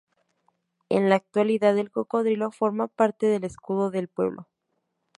[0.89, 4.47] En la actualidad, el cocodrilo forma parte del escudo del pueblo.